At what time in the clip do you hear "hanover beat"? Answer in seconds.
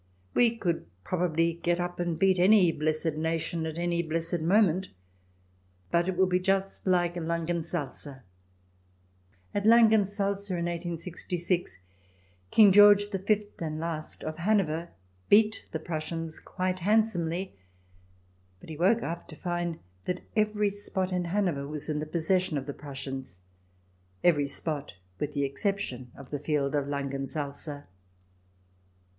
14.39-15.65